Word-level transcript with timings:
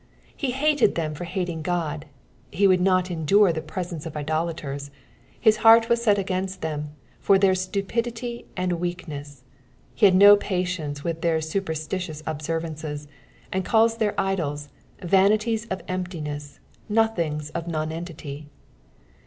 He 0.35 0.53
hsted 0.53 0.95
them 0.95 1.13
for 1.13 1.25
hating 1.25 1.61
God; 1.61 2.07
he 2.49 2.65
would 2.65 2.81
not 2.81 3.11
endure 3.11 3.53
the 3.53 3.61
presence 3.61 4.07
of 4.07 4.17
idolaters; 4.17 4.89
his 5.39 5.57
heart 5.57 5.89
wss 5.89 5.99
set 6.01 6.17
against 6.17 6.61
them 6.61 6.95
for 7.19 7.37
their 7.37 7.53
stupidity 7.53 8.47
and 8.57 8.79
wickedness. 8.79 9.43
He 9.93 10.07
had 10.07 10.15
no 10.15 10.35
patience 10.37 11.03
with 11.03 11.21
their 11.21 11.37
superBtitious 11.37 12.23
observances, 12.25 13.07
sad 13.53 13.63
calis 13.63 13.95
their 13.99 14.19
idols 14.19 14.69
vanities 15.03 15.67
of 15.67 15.81
emptiness, 15.87 16.59
nothings 16.89 17.51
of 17.51 17.67
nonentity. 17.67 18.47